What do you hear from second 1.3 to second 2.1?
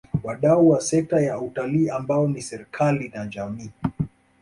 Utalii